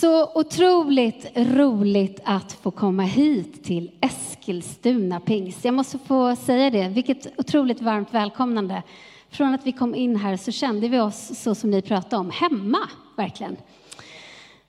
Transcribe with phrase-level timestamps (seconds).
[0.00, 5.64] Så otroligt roligt att få komma hit till Eskilstuna pingst.
[5.64, 8.82] Jag måste få säga det, vilket otroligt varmt välkomnande.
[9.30, 12.30] Från att vi kom in här så kände vi oss så som ni pratade om,
[12.30, 12.78] hemma,
[13.16, 13.56] verkligen.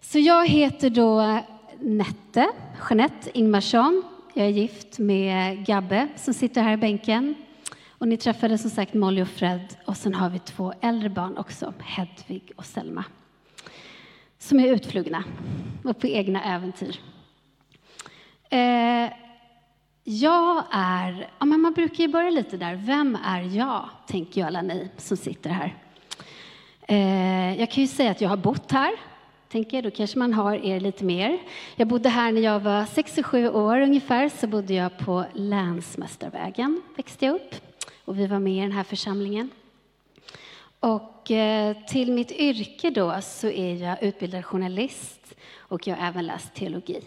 [0.02, 1.40] Så jag heter då
[1.80, 2.50] Nette,
[2.90, 4.04] Jeanette Ingmarsson.
[4.34, 7.36] Jag är gift med Gabbe som sitter här i bänken.
[7.88, 11.38] Och ni träffade som sagt Molly och Fred och sen har vi två äldre barn
[11.38, 13.06] också, Hedvig och Selma
[14.40, 15.24] som är utflugna
[15.84, 17.00] och på egna äventyr.
[18.50, 19.12] Eh,
[20.04, 24.48] jag är, ja, men man brukar ju börja lite där, vem är jag, tänker ju
[24.48, 25.76] alla ni som sitter här.
[26.88, 28.92] Eh, jag kan ju säga att jag har bott här,
[29.50, 31.40] tänker jag, då kanske man har er lite mer.
[31.76, 37.26] Jag bodde här när jag var 6-7 år ungefär, så bodde jag på Länsmästarvägen, växte
[37.26, 37.56] jag upp.
[38.06, 39.50] Och vi var med i den här församlingen.
[40.80, 46.26] Och eh, till mitt yrke då så är jag utbildad journalist och jag har även
[46.26, 47.02] läst teologi.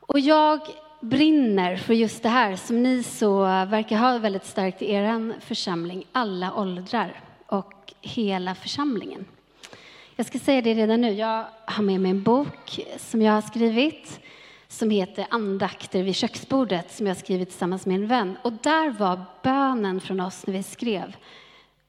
[0.00, 0.60] Och jag
[1.00, 6.06] brinner för just det här som ni så verkar ha väldigt starkt i er församling,
[6.12, 9.24] alla åldrar och hela församlingen.
[10.16, 13.42] Jag ska säga det redan nu, jag har med mig en bok som jag har
[13.42, 14.20] skrivit
[14.68, 18.36] som heter Andakter vid köksbordet som jag har skrivit tillsammans med en vän.
[18.42, 21.16] Och där var bönen från oss när vi skrev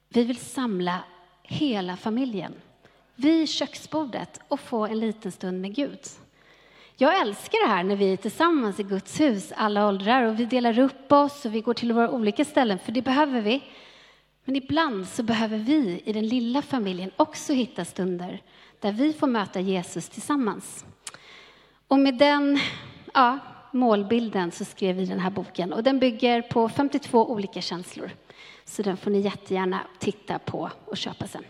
[0.09, 0.99] vi vill samla
[1.43, 2.53] hela familjen
[3.15, 5.99] vid köksbordet och få en liten stund med Gud.
[6.97, 10.45] Jag älskar det här när vi är tillsammans i Guds hus, alla åldrar, och vi
[10.45, 13.63] delar upp oss och vi går till våra olika ställen, för det behöver vi.
[14.45, 18.41] Men ibland så behöver vi i den lilla familjen också hitta stunder
[18.79, 20.85] där vi får möta Jesus tillsammans.
[21.87, 22.59] Och med den
[23.13, 23.39] ja,
[23.71, 28.11] målbilden så skrev vi den här boken och den bygger på 52 olika känslor.
[28.65, 31.43] Så den får ni jättegärna titta på och köpa sen.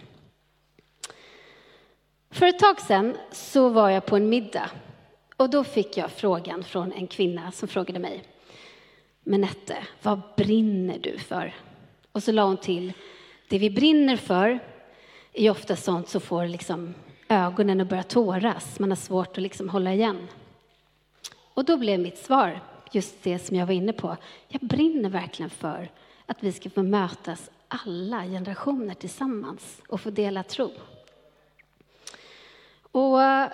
[2.31, 4.70] För ett tag sedan så var jag på en middag
[5.38, 8.23] och då fick jag frågan från en kvinna som frågade mig.
[9.23, 11.56] Menette, vad brinner du för?
[12.12, 12.94] Och så la hon till,
[13.50, 14.59] det vi brinner för
[15.34, 16.94] är ofta sånt som får liksom
[17.29, 18.79] ögonen att börja tåras.
[18.79, 20.28] Man har svårt att liksom hålla igen.
[21.59, 22.59] Och då blev mitt svar
[22.92, 24.18] just det som jag var inne på.
[24.47, 25.92] Jag brinner verkligen för
[26.25, 30.72] att vi ska få mötas alla generationer tillsammans och få dela tro.
[32.92, 33.47] Och eh,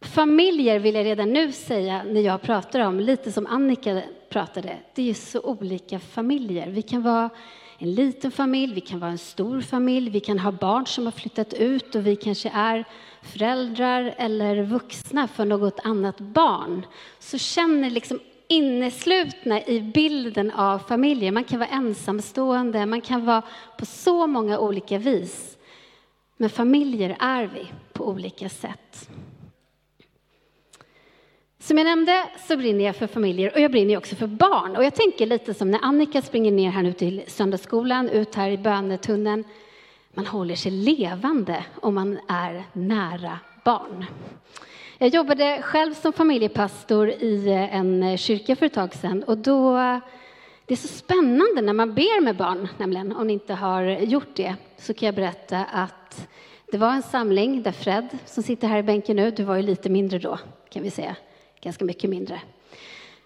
[0.00, 5.02] familjer vill jag redan nu säga, när jag pratar om, lite som Annika pratade, det
[5.02, 6.70] är ju så olika familjer.
[6.70, 7.30] Vi kan vara
[7.78, 11.12] en liten familj, vi kan vara en stor familj, vi kan ha barn som har
[11.12, 12.84] flyttat ut och vi kanske är
[13.22, 16.86] föräldrar eller vuxna för något annat barn.
[17.18, 21.32] Så känner liksom inneslutna i bilden av familjer.
[21.32, 23.42] Man kan vara ensamstående, man kan vara
[23.78, 25.56] på så många olika vis.
[26.36, 29.08] Men familjer är vi på olika sätt.
[31.66, 34.76] Som jag nämnde så brinner jag för familjer och jag brinner också för barn.
[34.76, 38.50] Och jag tänker lite som när Annika springer ner här nu till söndagsskolan, ut här
[38.50, 39.44] i bönetunneln.
[40.14, 44.06] Man håller sig levande om man är nära barn.
[44.98, 49.76] Jag jobbade själv som familjepastor i en kyrka för ett tag sedan och då
[50.66, 54.36] det är så spännande när man ber med barn, nämligen, om ni inte har gjort
[54.36, 56.28] det, så kan jag berätta att
[56.72, 59.62] det var en samling där Fred, som sitter här i bänken nu, du var ju
[59.62, 60.38] lite mindre då,
[60.70, 61.16] kan vi säga,
[61.66, 62.40] ganska mycket mindre.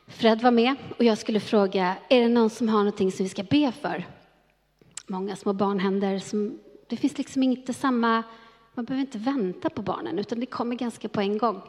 [0.06, 3.30] Fred var med och jag skulle fråga, är det någon som har någonting som vi
[3.30, 4.04] ska be för?
[5.06, 6.58] Många små barnhänder, som,
[6.88, 8.22] det finns liksom inte samma
[8.74, 11.62] man behöver inte vänta på barnen, utan det kommer ganska på en gång.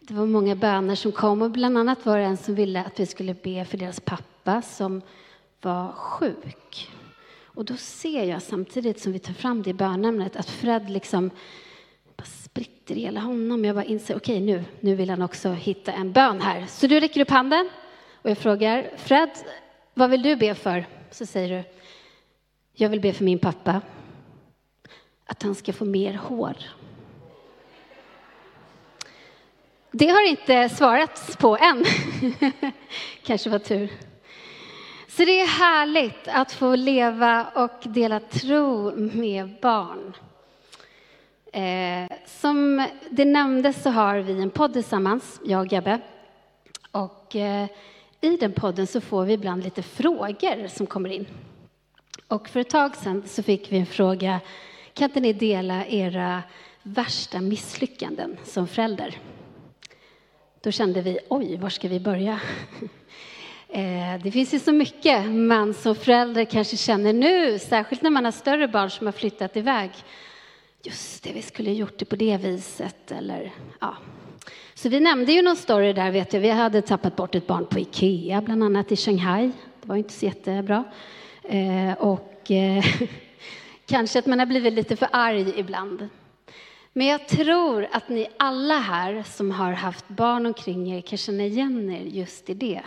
[0.00, 3.00] Det var många böner som kom och bland annat var det en som ville att
[3.00, 5.02] vi skulle be för deras pappa som
[5.60, 6.90] var sjuk.
[7.44, 11.30] Och då ser jag samtidigt som vi tar fram det bönämnet att Fred liksom
[12.16, 13.64] bara spricker hela honom.
[13.64, 16.66] Jag bara inser, okej okay, nu, nu vill han också hitta en bön här.
[16.66, 17.68] Så du räcker upp handen
[18.22, 19.30] och jag frågar, Fred,
[19.94, 20.86] vad vill du be för?
[21.10, 21.64] Så säger du,
[22.74, 23.80] jag vill be för min pappa
[25.26, 26.56] att han ska få mer hår.
[29.90, 31.84] Det har inte svarats på än.
[33.22, 33.90] Kanske var tur.
[35.08, 40.14] Så det är härligt att få leva och dela tro med barn.
[41.52, 46.00] Eh, som det nämndes så har vi en podd tillsammans, jag och Gabbe.
[46.90, 47.66] Och eh,
[48.20, 51.26] i den podden så får vi ibland lite frågor som kommer in.
[52.28, 54.40] Och för ett tag sedan så fick vi en fråga
[54.94, 56.42] kan inte ni dela era
[56.82, 59.18] värsta misslyckanden som förälder?
[60.60, 62.40] Då kände vi, oj, var ska vi börja?
[63.72, 68.24] Eh, det finns ju så mycket man som förälder kanske känner nu, särskilt när man
[68.24, 69.90] har större barn som har flyttat iväg
[70.82, 73.12] just det, vi skulle gjort det på det viset.
[73.12, 73.96] Eller, ja.
[74.74, 76.40] Så vi nämnde ju någon story där, vet jag.
[76.40, 79.50] Vi hade tappat bort ett barn på Ikea, bland annat i Shanghai.
[79.82, 80.84] Det var inte så jättebra.
[81.42, 82.84] Eh, och eh,
[83.86, 86.08] kanske att man har blivit lite för arg ibland.
[86.92, 91.44] Men jag tror att ni alla här som har haft barn omkring er kan känna
[91.44, 92.82] igen er just i det.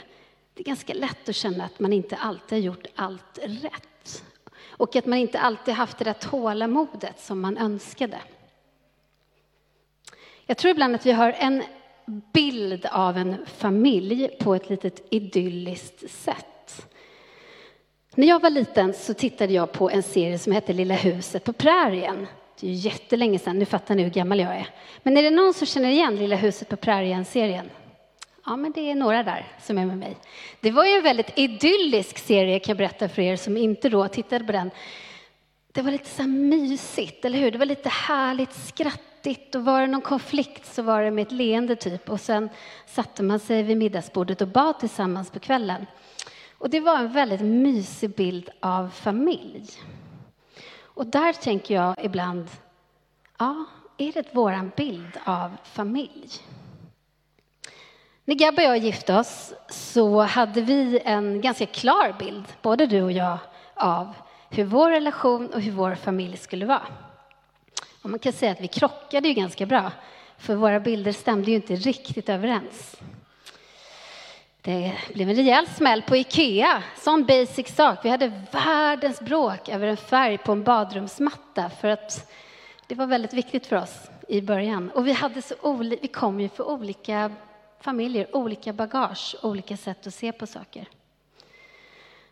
[0.53, 3.92] Det är ganska lätt att känna att man inte alltid har gjort allt rätt.
[4.77, 8.17] Och att man inte alltid haft det där tålamodet som man önskade.
[10.45, 11.63] Jag tror ibland att vi har en
[12.33, 16.87] bild av en familj på ett litet idylliskt sätt.
[18.15, 21.53] När jag var liten så tittade jag på en serie som hette Lilla huset på
[21.53, 22.27] prärien.
[22.59, 24.67] Det är ju jättelänge sedan, nu fattar ni hur gammal jag är.
[25.03, 27.69] Men är det någon som känner igen Lilla huset på prärien-serien?
[28.45, 30.17] Ja, men det är några där som är med mig.
[30.59, 34.07] Det var ju en väldigt idyllisk serie kan jag berätta för er som inte då
[34.07, 34.71] tittade på den.
[35.71, 37.51] Det var lite så mysigt, eller hur?
[37.51, 41.31] Det var lite härligt, skrattigt och var det någon konflikt så var det med ett
[41.31, 42.49] leende typ och sen
[42.85, 45.85] satte man sig vid middagsbordet och bad tillsammans på kvällen.
[46.57, 49.69] Och det var en väldigt mysig bild av familj.
[50.81, 52.47] Och där tänker jag ibland,
[53.39, 53.65] ja,
[53.97, 56.29] är det vår bild av familj?
[58.25, 63.01] När Gabbe och jag gifte oss så hade vi en ganska klar bild, både du
[63.01, 63.37] och jag,
[63.73, 64.13] av
[64.49, 66.87] hur vår relation och hur vår familj skulle vara.
[68.01, 69.91] Och man kan säga att vi krockade ju ganska bra,
[70.37, 72.95] för våra bilder stämde ju inte riktigt överens.
[74.61, 77.99] Det blev en rejäl smäll på Ikea, sån basic sak.
[78.03, 82.31] Vi hade världens bråk över en färg på en badrumsmatta för att
[82.87, 84.91] det var väldigt viktigt för oss i början.
[84.91, 87.31] Och vi, hade så oli- vi kom ju för olika
[87.83, 90.89] familjer, olika bagage, olika sätt att se på saker.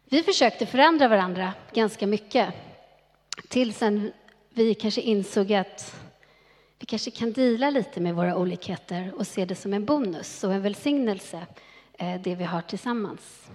[0.05, 2.53] Vi försökte förändra varandra ganska mycket
[3.49, 3.81] tills
[4.49, 5.95] vi kanske insåg att
[6.79, 10.53] vi kanske kan dela lite med våra olikheter och se det som en bonus och
[10.53, 11.45] en välsignelse,
[11.93, 13.49] eh, det vi har tillsammans.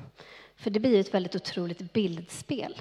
[0.56, 2.80] För det blir ett väldigt otroligt bildspel.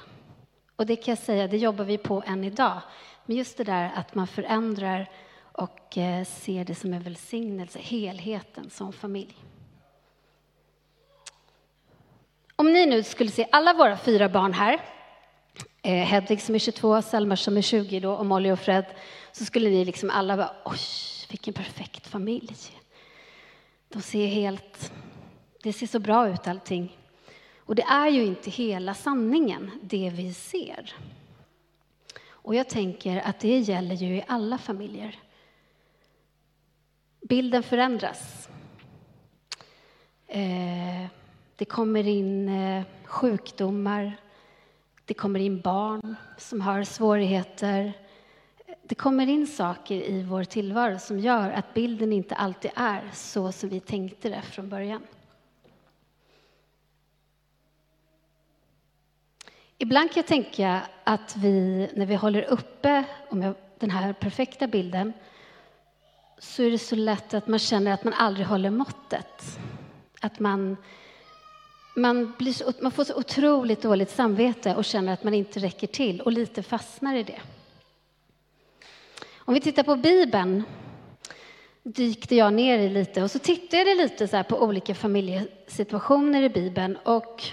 [0.76, 2.82] Och det kan jag säga, det jobbar vi på än idag.
[3.26, 5.10] Men just det där att man förändrar
[5.56, 9.36] och eh, ser det som en välsignelse, helheten som familj.
[12.56, 14.82] Om ni nu skulle se alla våra fyra barn här,
[15.82, 18.86] eh, Hedvig som är 22, Selma som är 20 då, och Molly och Fred,
[19.32, 20.80] så skulle ni liksom alla bara, oj,
[21.30, 22.56] vilken perfekt familj.
[23.90, 24.94] De ser helt,
[25.64, 26.98] det ser så bra ut allting.
[27.58, 30.96] Och det är ju inte hela sanningen, det vi ser.
[32.30, 35.20] Och jag tänker att det gäller ju i alla familjer.
[37.28, 38.50] Bilden förändras.
[40.28, 41.06] Eh,
[41.56, 44.18] det kommer in eh, sjukdomar,
[45.06, 47.94] det kommer in barn som har svårigheter.
[48.84, 53.52] Det kommer in saker i vår tillvaro som gör att bilden inte alltid är så
[53.52, 55.02] som vi tänkte det från början.
[59.78, 63.04] Ibland kan jag tänka att vi, när vi håller uppe
[63.80, 65.14] den här perfekta bilden,
[66.38, 69.60] så är det så lätt att man känner att man aldrig håller måttet.
[70.22, 70.78] Att man,
[71.96, 75.88] man, blir så, man får så otroligt dåligt samvete och känner att man inte räcker
[75.88, 77.42] till och lite fastnar i det.
[79.38, 80.64] Om vi tittar på Bibeln
[81.84, 86.50] dykte jag ner i lite och så tittade jag lite så på olika familjesituationer i
[86.50, 87.44] Bibeln och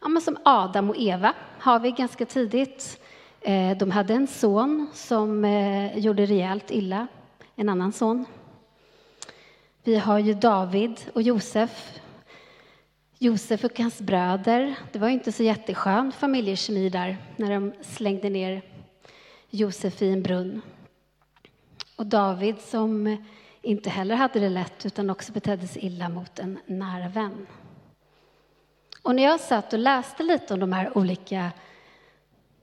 [0.00, 3.00] ja, men som Adam och Eva har vi ganska tidigt.
[3.40, 7.06] Eh, de hade en son som eh, gjorde rejält illa
[7.56, 8.24] en annan son.
[9.84, 11.98] Vi har ju David och Josef.
[13.18, 14.74] Josef och hans bröder.
[14.92, 18.62] Det var inte så jätteskön familjekemi där när de slängde ner
[19.50, 20.62] Josef i en brunn.
[21.96, 23.16] Och David som
[23.62, 27.46] inte heller hade det lätt utan också betedde sig illa mot en nära vän.
[29.02, 31.50] Och när jag satt och läste lite om de här olika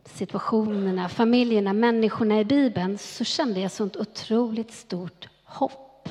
[0.09, 6.09] situationerna, familjerna, människorna i Bibeln så kände jag sånt otroligt stort hopp.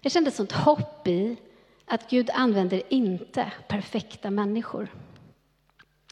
[0.00, 1.36] Jag kände sånt hopp i
[1.86, 4.88] att Gud använder inte perfekta människor.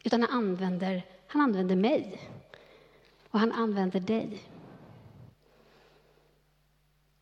[0.05, 2.21] Utan han använder, han använder mig.
[3.31, 4.43] Och han använder dig.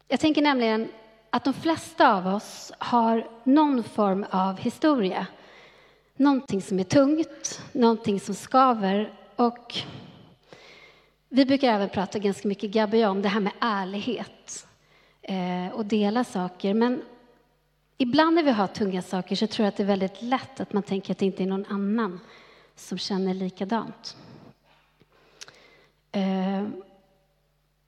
[0.08, 0.88] Jag tänker nämligen
[1.30, 5.26] att de flesta av oss har någon form av historia
[6.16, 9.12] någonting som är tungt, någonting som skaver.
[9.36, 9.74] Och
[11.28, 14.66] vi brukar även prata ganska mycket, Gabby om det här med ärlighet
[15.22, 16.74] eh, och dela saker.
[16.74, 17.02] Men
[17.98, 20.72] ibland när vi har tunga saker så tror jag att det är väldigt lätt att
[20.72, 22.20] man tänker att det inte är någon annan
[22.76, 24.16] som känner likadant.
[26.12, 26.68] Eh,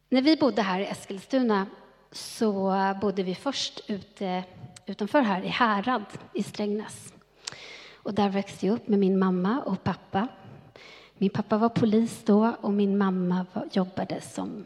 [0.09, 1.67] när vi bodde här i Eskilstuna
[2.13, 4.45] så bodde vi först ute,
[4.87, 7.16] utanför här i Härad i Strängnäs.
[8.07, 10.29] Och där växte jag upp med min mamma och pappa.
[11.15, 14.65] Min pappa var polis då och min mamma var, jobbade som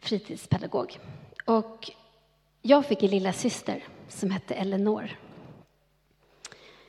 [0.00, 0.98] fritidspedagog.
[1.44, 1.90] Och
[2.62, 5.16] jag fick en lilla syster som hette Eleanor.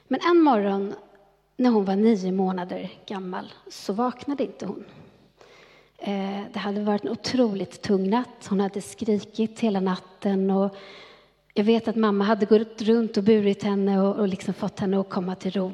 [0.07, 0.93] Men en morgon
[1.57, 4.85] när hon var nio månader gammal så vaknade inte hon.
[5.97, 8.47] Eh, det hade varit en otroligt tung natt.
[8.49, 10.51] Hon hade skrikit hela natten.
[10.51, 10.75] Och
[11.53, 14.99] jag vet att mamma hade gått runt och burit henne och, och liksom fått henne
[14.99, 15.73] att komma till ro.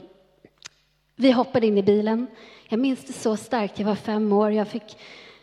[1.15, 2.27] Vi hoppade in i bilen.
[2.69, 3.79] Jag minns det så starkt.
[3.79, 4.51] Jag var fem år.
[4.51, 4.97] Jag fick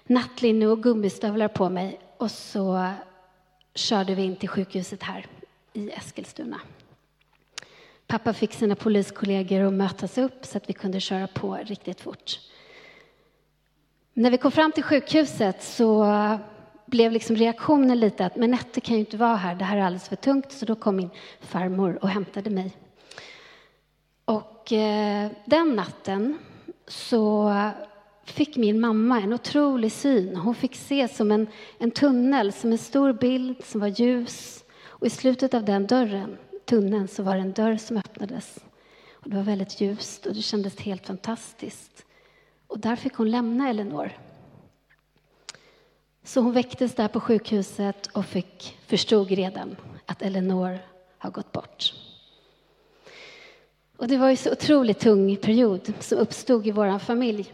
[0.07, 2.01] nattlinne och gummistövlar på mig.
[2.17, 2.93] Och så
[3.75, 5.27] körde vi in till sjukhuset här
[5.73, 6.61] i Eskilstuna.
[8.07, 12.41] Pappa fick sina poliskollegor att mötas upp så att vi kunde köra på riktigt fort.
[14.13, 16.05] När vi kom fram till sjukhuset så
[16.87, 19.83] blev liksom reaktionen lite att men Nette kan ju inte vara här, det här är
[19.83, 20.53] alldeles för tungt.
[20.53, 21.11] Så då kom min
[21.41, 22.77] farmor och hämtade mig.
[24.25, 26.39] Och eh, den natten
[26.87, 27.53] så
[28.25, 30.37] fick min mamma en otrolig syn.
[30.37, 31.47] Hon fick se som en,
[31.79, 34.65] en tunnel, som en stor bild som var ljus.
[34.87, 38.59] Och i slutet av den dörren, tunneln, så var det en dörr som öppnades.
[39.13, 42.05] Och det var väldigt ljust och det kändes helt fantastiskt.
[42.67, 44.11] Och där fick hon lämna Elinor.
[46.25, 49.77] Så hon väcktes där på sjukhuset och fick, förstod redan
[50.07, 50.79] att Eleanor
[51.19, 51.95] har gått bort.
[53.97, 57.53] Och det var ju så otroligt tung period som uppstod i vår familj.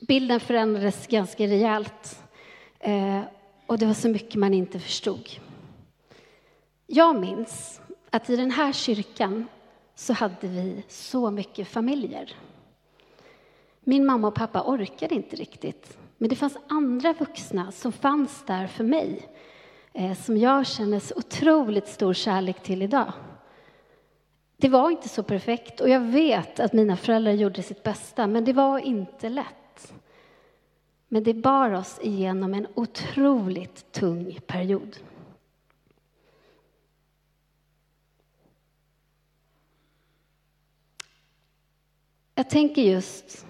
[0.00, 2.22] Bilden förändrades ganska rejält
[2.78, 3.20] eh,
[3.66, 5.28] och det var så mycket man inte förstod.
[6.86, 9.46] Jag minns att i den här kyrkan
[9.94, 12.36] så hade vi så mycket familjer.
[13.80, 18.66] Min mamma och pappa orkade inte riktigt, men det fanns andra vuxna som fanns där
[18.66, 19.28] för mig
[19.92, 23.12] eh, som jag känner så otroligt stor kärlek till idag.
[24.56, 28.44] Det var inte så perfekt och jag vet att mina föräldrar gjorde sitt bästa, men
[28.44, 29.92] det var inte lätt.
[31.08, 34.96] Men det bar oss igenom en otroligt tung period.
[42.34, 43.46] Jag tänker just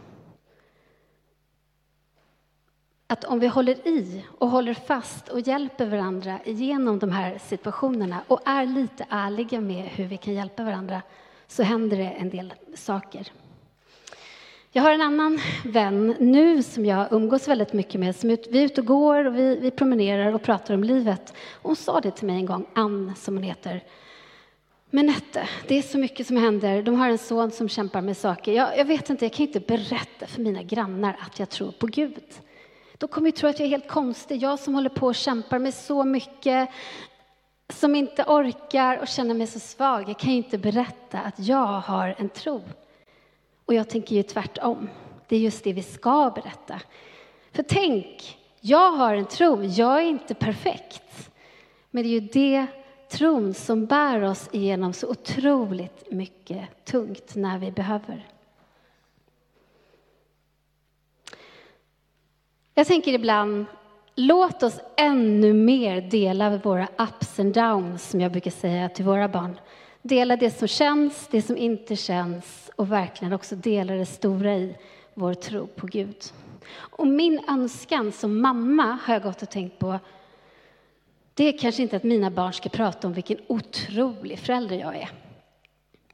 [3.11, 8.21] att om vi håller i och håller fast och hjälper varandra genom de här situationerna
[8.27, 11.03] och är lite ärliga med hur vi kan hjälpa varandra
[11.47, 13.33] så händer det en del saker.
[14.73, 18.17] Jag har en annan vän nu som jag umgås väldigt mycket med.
[18.17, 21.35] Som vi är ute och går och vi, vi promenerar och pratar om livet.
[21.62, 23.85] hon sa det till mig en gång, Ann som hon heter.
[24.91, 26.83] Men Nette, det är så mycket som händer.
[26.83, 28.53] De har en son som kämpar med saker.
[28.53, 31.87] Jag, jag vet inte, jag kan inte berätta för mina grannar att jag tror på
[31.87, 32.23] Gud.
[32.99, 34.43] Då kommer vi tro att jag är helt konstig.
[34.43, 36.69] Jag som håller på och kämpar med så mycket,
[37.73, 40.09] som inte orkar och känner mig så svag.
[40.09, 42.62] Jag kan ju inte berätta att jag har en tro.
[43.64, 44.88] Och jag tänker ju tvärtom.
[45.28, 46.81] Det är just det vi ska berätta.
[47.52, 49.62] För tänk, jag har en tro.
[49.62, 51.31] Jag är inte perfekt.
[51.90, 52.67] Men det är ju det
[53.11, 58.26] tron som bär oss igenom så otroligt mycket tungt när vi behöver.
[62.78, 63.66] Jag tänker ibland,
[64.14, 69.28] låt oss ännu mer dela våra ups and downs, som jag brukar säga till våra
[69.28, 69.61] barn.
[70.02, 74.76] Dela det som känns, det som inte känns och verkligen också dela det stora i
[75.14, 76.16] vår tro på Gud.
[76.75, 79.99] Och min önskan som mamma har jag gått och tänkt på,
[81.35, 85.11] det är kanske inte att mina barn ska prata om vilken otrolig förälder jag är.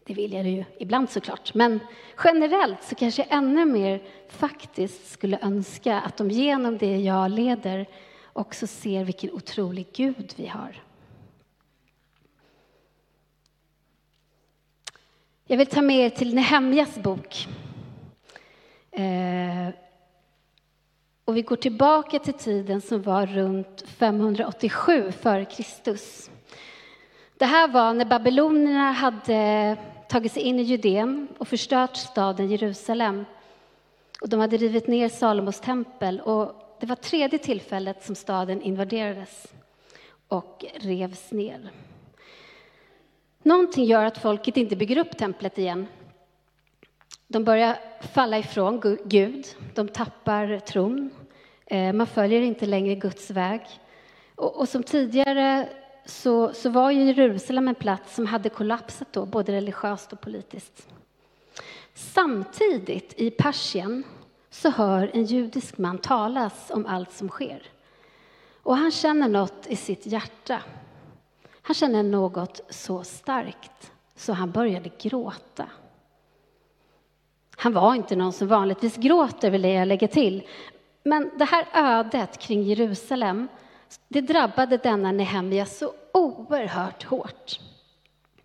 [0.06, 1.54] Det vill jag ju ibland såklart.
[1.54, 1.80] Men
[2.24, 7.86] generellt så kanske jag ännu mer faktiskt skulle önska att de genom det jag leder
[8.32, 10.82] också ser vilken otrolig Gud vi har.
[15.46, 17.46] Jag vill ta med er till Nehemjas bok.
[18.90, 19.74] Eh,
[21.24, 25.96] och vi går tillbaka till tiden som var runt 587 f.Kr.
[27.38, 29.76] Det här var när babylonierna hade
[30.08, 33.24] tagit sig in i Judeen och förstört staden Jerusalem.
[34.20, 36.20] Och de hade rivit ner Salomos tempel.
[36.20, 39.46] Och det var tredje tillfället som staden invaderades
[40.28, 41.70] och revs ner.
[43.42, 45.86] Någonting gör att folket inte bygger upp templet igen.
[47.26, 51.10] De börjar falla ifrån Gud, de tappar tron.
[51.66, 53.60] Eh, man följer inte längre Guds väg.
[54.34, 55.68] Och, och som tidigare
[56.06, 60.88] så, så var Jerusalem en plats som hade kollapsat då, både religiöst och politiskt.
[61.94, 64.04] Samtidigt i Persien
[64.50, 67.62] så hör en judisk man talas om allt som sker.
[68.62, 70.62] Och han känner något i sitt hjärta.
[71.62, 75.66] Han känner något så starkt så han började gråta.
[77.56, 80.42] Han var inte någon som vanligtvis gråter, vill jag lägga till.
[81.02, 83.48] Men det här ödet kring Jerusalem,
[84.08, 87.60] det drabbade denna Nehemja så oerhört hårt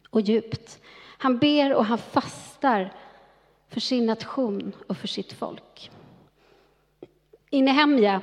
[0.10, 0.79] och djupt.
[1.17, 2.93] Han ber och han fastar
[3.69, 5.91] för sin nation och för sitt folk.
[7.50, 8.22] I Nehemja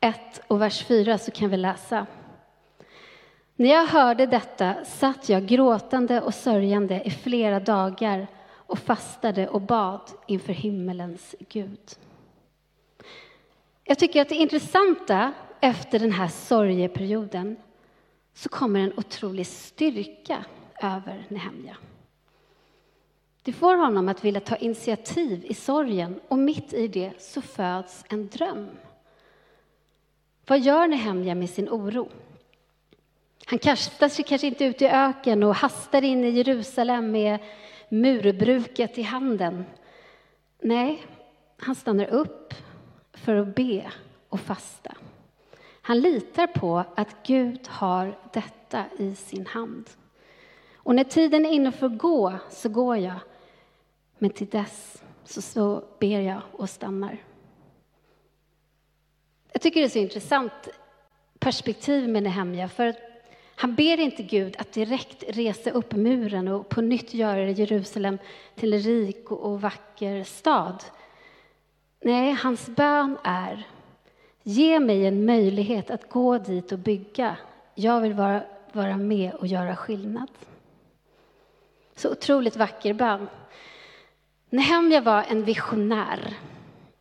[0.00, 2.06] 1 och vers 4 så kan vi läsa.
[3.56, 9.60] När jag hörde detta satt jag gråtande och sörjande i flera dagar och fastade och
[9.60, 11.80] bad inför himmelens Gud.
[13.84, 15.32] Jag tycker att det intressanta
[15.64, 17.56] efter den här sorgeperioden
[18.34, 20.44] så kommer en otrolig styrka
[20.82, 21.76] över Nehemja.
[23.42, 28.04] Det får honom att vilja ta initiativ i sorgen och mitt i det så föds
[28.08, 28.70] en dröm.
[30.46, 32.08] Vad gör Nehemja med sin oro?
[33.46, 37.38] Han kastar sig kanske inte ut i öken och hastar in i Jerusalem med
[37.88, 39.64] murbruket i handen.
[40.60, 41.02] Nej,
[41.56, 42.54] han stannar upp
[43.12, 43.92] för att be
[44.28, 44.94] och fasta.
[45.86, 49.90] Han litar på att Gud har detta i sin hand.
[50.74, 53.18] Och när tiden är inne för att gå, så går jag.
[54.18, 57.18] Men till dess så, så ber jag och stannar.
[59.52, 60.68] Jag tycker det är så intressant
[61.38, 62.94] perspektiv med Nehemja, för
[63.54, 68.18] han ber inte Gud att direkt resa upp muren och på nytt göra Jerusalem
[68.54, 70.84] till en rik och vacker stad.
[72.00, 73.66] Nej, hans bön är
[74.46, 77.36] Ge mig en möjlighet att gå dit och bygga.
[77.74, 80.30] Jag vill vara, vara med och göra skillnad.
[81.94, 83.28] Så otroligt vacker bön.
[84.50, 86.34] Nehemja var en visionär.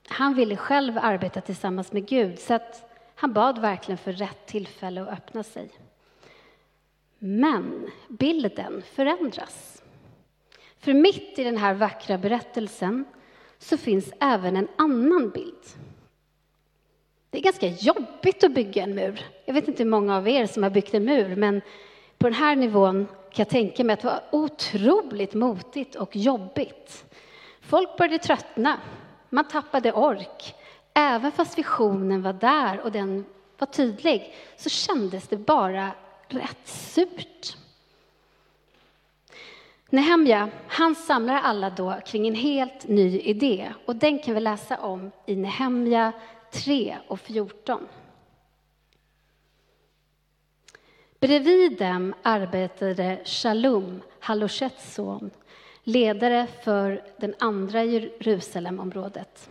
[0.08, 5.02] Han ville själv arbeta tillsammans med Gud, så att han bad verkligen för rätt tillfälle
[5.02, 5.70] att öppna sig.
[7.20, 9.84] Men bilden förändras.
[10.78, 13.06] För mitt i den här vackra berättelsen
[13.60, 15.64] så finns även en annan bild.
[17.34, 19.26] Det är ganska jobbigt att bygga en mur.
[19.46, 21.62] Jag vet inte hur många av er som har byggt en mur, men
[22.18, 27.06] på den här nivån kan jag tänka mig att det var otroligt motigt och jobbigt.
[27.62, 28.80] Folk började tröttna,
[29.30, 30.56] man tappade ork.
[30.94, 33.26] Även fast visionen var där och den
[33.58, 35.92] var tydlig så kändes det bara
[36.28, 37.58] rätt surt.
[39.90, 44.78] Nehemja, han samlar alla då kring en helt ny idé och den kan vi läsa
[44.78, 46.12] om i Nehemja
[46.54, 47.88] 3 och 14.
[51.20, 55.30] Bredvid dem arbetade Shalom, Haloshets son,
[55.84, 59.50] ledare för den andra Jerusalemområdet.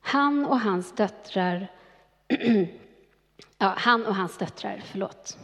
[0.00, 1.68] Han och hans döttrar
[3.58, 5.38] ja, han och hans döttrar, förlåt.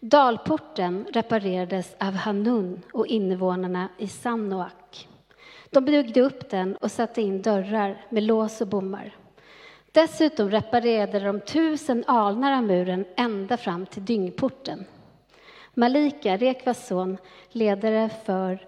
[0.00, 4.83] Dalporten reparerades av Hanun och invånarna i Sanoak.
[5.74, 9.16] De byggde upp den och satte in dörrar med lås och bommar.
[9.92, 14.84] Dessutom reparerade de tusen alnar av muren ända fram till dyngporten.
[15.74, 17.16] Malika, Rekvas son,
[17.50, 18.66] ledare för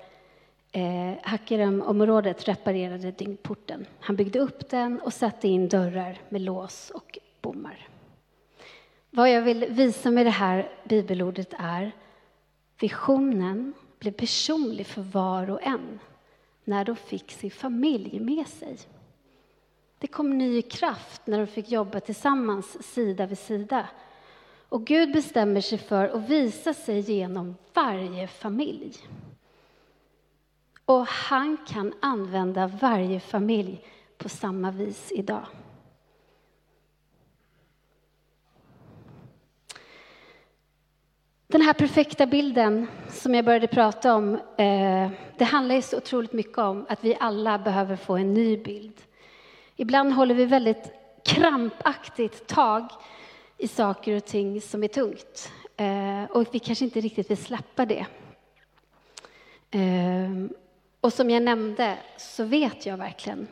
[0.73, 3.87] eh, Hakerem-området, reparerade dyngporten.
[4.01, 7.89] Han byggde upp den och satte in dörrar med lås och bommar.
[9.11, 11.93] Vad jag vill visa med det här bibelordet är
[12.81, 15.99] visionen blir personlig för var och en
[16.67, 18.79] när de fick sin familj med sig.
[19.99, 23.89] Det kom ny kraft när de fick jobba tillsammans sida vid sida.
[24.69, 28.97] Och Gud bestämmer sig för att visa sig genom varje familj.
[30.85, 33.85] Och han kan använda varje familj
[34.19, 35.47] på samma vis idag.
[41.49, 46.33] Den här perfekta bilden som jag började prata om, eh, det handlar ju så otroligt
[46.33, 49.01] mycket om att vi alla behöver få en ny bild.
[49.77, 50.93] Ibland håller vi väldigt
[51.25, 52.89] krampaktigt tag
[53.59, 55.53] i saker och ting som är tungt.
[55.77, 58.07] Eh, och vi kanske inte riktigt vill släppa det.
[59.71, 60.31] Eh,
[61.01, 63.49] och som jag nämnde så vet jag verkligen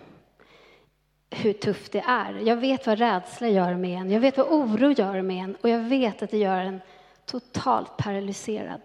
[1.31, 2.33] hur tufft det är.
[2.35, 5.69] Jag vet vad rädsla gör med en, jag vet vad oro gör med en och
[5.69, 6.81] jag vet att det gör en
[7.27, 8.81] totalt paralyserad.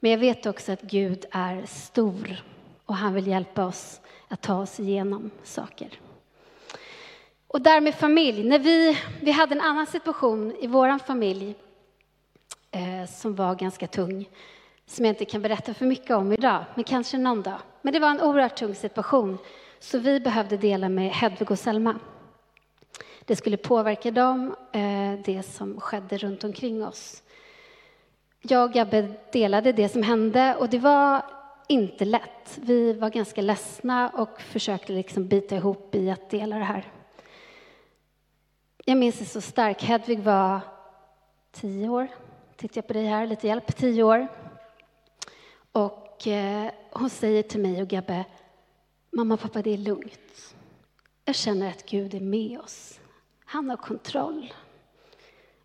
[0.00, 2.42] Men jag vet också att Gud är stor
[2.86, 6.00] och han vill hjälpa oss att ta oss igenom saker.
[7.48, 11.54] Och där med familj, när vi, vi hade en annan situation i vår familj
[12.70, 14.28] eh, som var ganska tung.
[14.86, 17.58] som jag inte kan berätta för mycket om idag, men kanske någon dag.
[17.82, 19.38] Men det var en oerhört tung situation,
[19.78, 21.98] så vi behövde dela med Hedvig och Selma.
[23.26, 27.22] Det skulle påverka dem, eh, det som skedde runt omkring oss.
[28.40, 31.22] Jag och Gabbe delade det som hände och det var
[31.68, 32.58] inte lätt.
[32.62, 36.92] Vi var ganska ledsna och försökte liksom bita ihop i att dela det här.
[38.84, 39.82] Jag minns det så starkt.
[39.82, 40.60] Hedvig var
[41.52, 42.08] tio år.
[42.56, 43.76] Tittar jag på dig här, lite hjälp.
[43.76, 44.28] Tio år.
[45.72, 48.24] Och eh, hon säger till mig och Gabbe,
[49.10, 50.54] mamma och pappa, det är lugnt.
[51.24, 53.00] Jag känner att Gud är med oss.
[53.48, 54.54] Han har kontroll.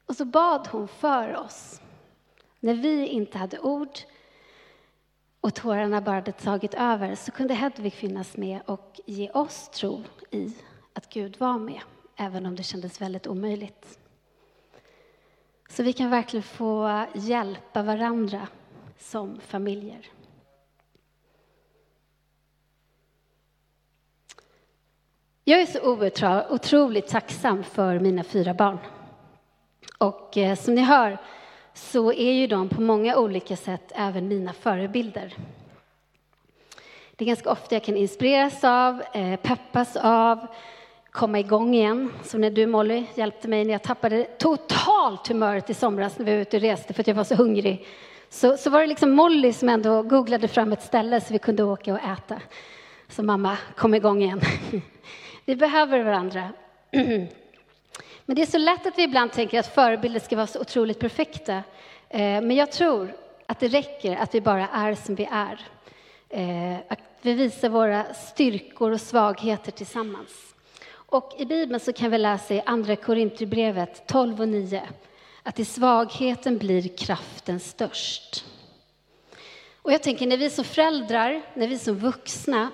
[0.05, 1.81] Och så bad hon för oss.
[2.59, 3.99] När vi inte hade ord
[5.41, 10.03] och tårarna bara hade tagit över så kunde Hedvig finnas med och ge oss tro
[10.31, 10.53] i
[10.93, 11.81] att Gud var med,
[12.15, 13.99] även om det kändes väldigt omöjligt.
[15.69, 18.47] Så vi kan verkligen få hjälpa varandra
[18.97, 20.09] som familjer.
[25.51, 28.77] Jag är så otroligt tacksam för mina fyra barn.
[29.97, 31.17] Och eh, som ni hör
[31.73, 35.33] så är ju de på många olika sätt även mina förebilder.
[37.15, 40.47] Det är ganska ofta jag kan inspireras av, eh, peppas av,
[41.11, 42.13] komma igång igen.
[42.23, 46.33] Som när du Molly hjälpte mig när jag tappade totalt humöret i somras när vi
[46.33, 47.87] var ute och reste för att jag var så hungrig.
[48.29, 51.63] Så, så var det liksom Molly som ändå googlade fram ett ställe så vi kunde
[51.63, 52.41] åka och äta.
[53.09, 54.41] Så mamma kom igång igen.
[55.45, 56.49] Vi behöver varandra.
[58.25, 60.99] Men det är så lätt att vi ibland tänker att förebilder ska vara så otroligt
[60.99, 61.63] perfekta.
[62.09, 65.59] Eh, men jag tror att det räcker att vi bara är som vi är.
[66.29, 70.55] Eh, att vi visar våra styrkor och svagheter tillsammans.
[70.91, 74.81] Och i Bibeln så kan vi läsa i Andra Korinthierbrevet 12 och 9
[75.43, 78.45] att i svagheten blir kraften störst.
[79.81, 82.71] Och jag tänker när vi som föräldrar, när vi som vuxna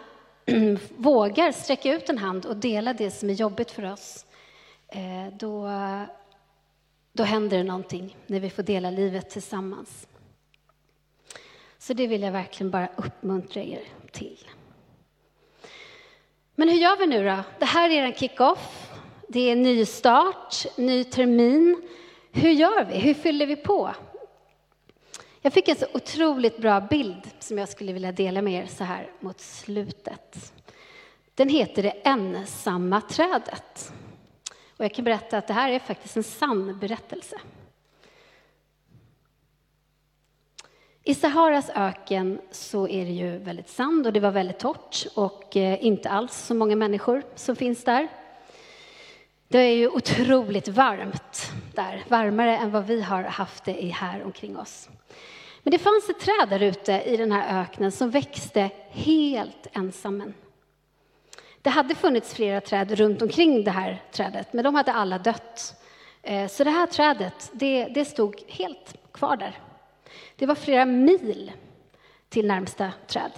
[0.97, 4.25] vågar sträcka ut en hand och dela det som är jobbigt för oss,
[4.87, 5.69] eh, då,
[7.13, 10.07] då händer det någonting när vi får dela livet tillsammans.
[11.77, 14.47] Så det vill jag verkligen bara uppmuntra er till.
[16.55, 17.37] Men hur gör vi nu då?
[17.59, 18.91] Det här är en kick-off.
[19.27, 21.81] Det är ny start, ny termin.
[22.31, 22.97] Hur gör vi?
[22.97, 23.91] Hur fyller vi på?
[25.41, 28.83] Jag fick en så otroligt bra bild som jag skulle vilja dela med er så
[28.83, 30.53] här mot slutet.
[31.35, 33.93] Den heter Det ensamma trädet.
[34.77, 37.39] Och jag kan berätta att det här är faktiskt en sann berättelse.
[41.03, 45.57] I Saharas öken så är det ju väldigt sand och det var väldigt torrt och
[45.57, 48.07] eh, inte alls så många människor som finns där.
[49.49, 54.57] Det är ju otroligt varmt där, varmare än vad vi har haft det här omkring
[54.57, 54.89] oss.
[55.63, 60.33] Men det fanns ett träd där ute i den här öknen som växte helt ensam.
[61.61, 65.81] Det hade funnits flera träd runt omkring det här trädet, men de hade alla dött.
[66.21, 69.59] Eh, så det här trädet, det, det stod helt kvar där.
[70.35, 71.51] Det var flera mil
[72.29, 73.31] till närmsta träd.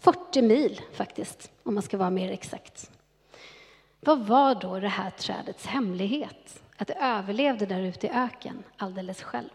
[0.00, 2.90] 40 mil faktiskt, om man ska vara mer exakt.
[4.06, 6.62] Vad var då det här trädets hemlighet?
[6.76, 9.48] Att det överlevde där ute i öken alldeles själv.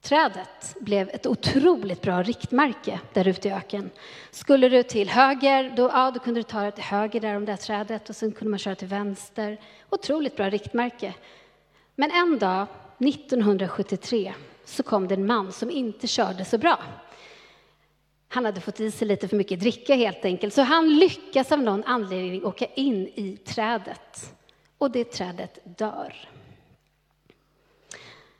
[0.00, 3.90] Trädet blev ett otroligt bra riktmärke där ute i öken.
[4.30, 7.44] Skulle du till höger, då, ja, då kunde du ta dig till höger där om
[7.44, 9.60] det trädet och sen kunde man köra till vänster.
[9.90, 11.14] Otroligt bra riktmärke.
[11.94, 12.66] Men en dag,
[12.98, 16.78] 1973, så kom det en man som inte körde så bra.
[18.36, 21.62] Han hade fått i sig lite för mycket dricka helt enkelt, så han lyckas av
[21.62, 24.34] någon anledning åka in i trädet.
[24.78, 26.28] Och det trädet dör.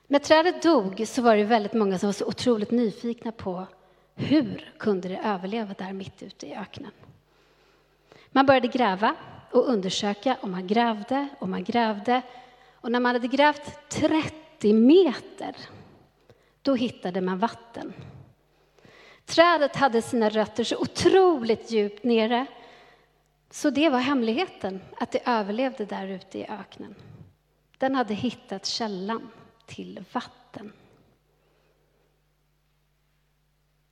[0.07, 3.67] När trädet dog så var det väldigt många som var så otroligt nyfikna på
[4.15, 6.91] hur kunde det överleva där mitt ute i öknen.
[8.31, 9.15] Man började gräva
[9.51, 12.21] och undersöka och man grävde och man grävde.
[12.73, 15.55] Och när man hade grävt 30 meter,
[16.61, 17.93] då hittade man vatten.
[19.27, 22.45] Trädet hade sina rötter så otroligt djupt nere.
[23.49, 26.95] Så det var hemligheten, att det överlevde där ute i öknen.
[27.77, 29.29] Den hade hittat källan
[29.65, 30.73] till vatten.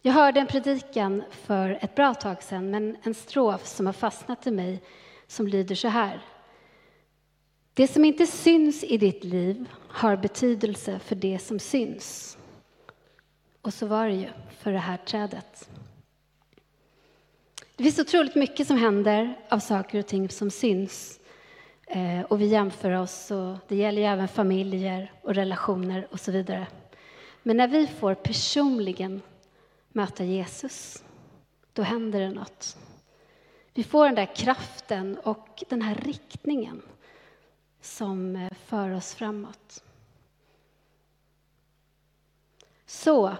[0.01, 4.47] Jag hörde en predikan för ett bra tag sedan, men en strof som har fastnat
[4.47, 4.81] i mig
[5.27, 6.21] som lyder så här.
[7.73, 12.37] Det som inte syns i ditt liv har betydelse för det som syns.
[13.65, 15.69] Och så var det ju för det här trädet.
[17.75, 21.19] Det finns otroligt mycket som händer av saker och ting som syns.
[21.87, 26.31] Eh, och vi jämför oss, och det gäller ju även familjer och relationer och så
[26.31, 26.67] vidare.
[27.43, 29.21] Men när vi får personligen
[29.89, 31.03] möta Jesus,
[31.73, 32.77] då händer det något.
[33.73, 36.81] Vi får den där kraften och den här riktningen
[37.81, 39.83] som eh, för oss framåt.
[42.85, 43.35] Så,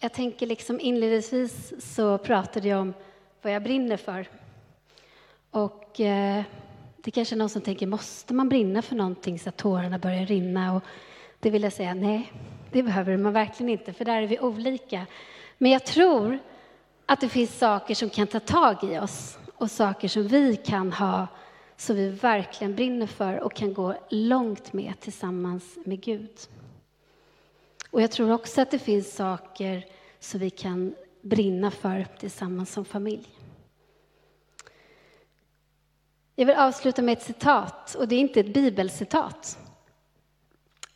[0.00, 2.94] jag tänker liksom inledningsvis så pratade jag om
[3.42, 4.28] vad jag brinner för.
[5.50, 6.42] Och eh,
[6.96, 10.26] det kanske är någon som tänker, måste man brinna för någonting så att tårarna börjar
[10.26, 10.74] rinna?
[10.76, 10.82] Och
[11.40, 12.32] det vill jag säga, nej,
[12.72, 15.06] det behöver man verkligen inte, för där är vi olika.
[15.58, 16.38] Men jag tror
[17.06, 20.92] att det finns saker som kan ta tag i oss och saker som vi kan
[20.92, 21.26] ha
[21.76, 26.30] som vi verkligen brinner för och kan gå långt med tillsammans med Gud.
[27.90, 29.86] Och jag tror också att det finns saker
[30.20, 33.28] som vi kan brinna för tillsammans som familj.
[36.34, 39.58] Jag vill avsluta med ett citat, och det är inte ett bibelcitat.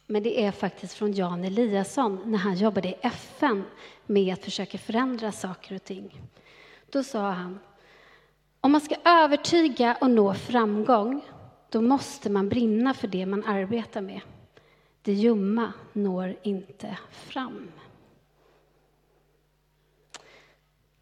[0.07, 3.65] Men det är faktiskt från Jan Eliasson när han jobbade i FN
[4.07, 6.21] med att försöka förändra saker och ting.
[6.91, 7.59] Då sa han,
[8.61, 11.25] om man ska övertyga och nå framgång,
[11.69, 14.21] då måste man brinna för det man arbetar med.
[15.03, 17.69] Det ljumma når inte fram.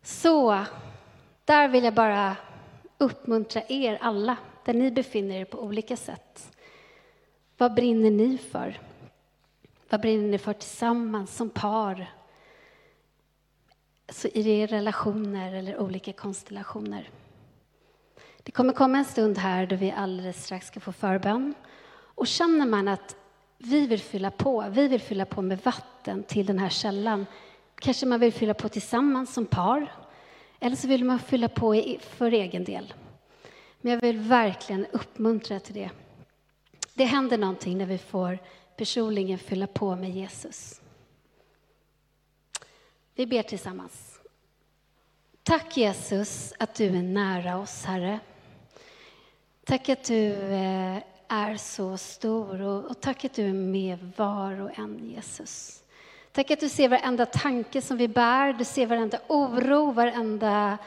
[0.02, 0.64] Så,
[1.44, 2.36] där vill jag bara
[2.98, 6.56] uppmuntra er alla, där ni befinner er på olika sätt.
[7.56, 8.80] Vad brinner ni för?
[9.88, 12.14] Vad brinner ni för tillsammans som par?
[14.08, 17.10] Så I era relationer eller olika konstellationer.
[18.42, 21.54] Det kommer komma en stund här då vi alldeles strax ska få förbön.
[21.92, 23.16] Och känner man att
[23.62, 27.26] vi vill fylla på, vi vill fylla på med vatten till den här källan.
[27.74, 29.92] Kanske man vill fylla på tillsammans som par,
[30.60, 32.94] eller så vill man fylla på för egen del.
[33.80, 35.90] Men jag vill verkligen uppmuntra till det.
[36.94, 38.38] Det händer någonting när vi får
[38.76, 40.80] personligen fylla på med Jesus.
[43.14, 44.20] Vi ber tillsammans.
[45.42, 48.20] Tack Jesus att du är nära oss, Herre.
[49.64, 50.98] Tack att du eh,
[51.30, 55.82] är så stor och tack att du är med var och en, Jesus.
[56.32, 60.78] Tack att du ser varenda tanke som vi bär, du ser varenda oro, varenda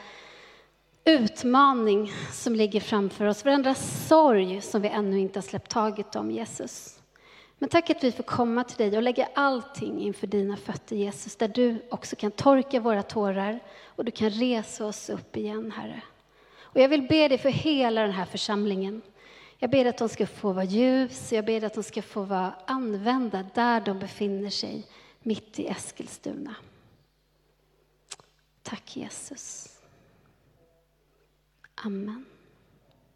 [1.04, 6.30] utmaning som ligger framför oss, varenda sorg som vi ännu inte har släppt taget om,
[6.30, 6.98] Jesus.
[7.58, 11.36] Men tack att vi får komma till dig och lägga allting inför dina fötter, Jesus,
[11.36, 16.02] där du också kan torka våra tårar och du kan resa oss upp igen, Herre.
[16.60, 19.02] Och jag vill be dig för hela den här församlingen.
[19.64, 22.54] Jag ber att de ska få vara ljus, jag ber att de ska få vara
[22.66, 24.86] använda där de befinner sig,
[25.22, 26.54] mitt i Eskilstuna.
[28.62, 29.78] Tack Jesus.
[31.74, 32.24] Amen.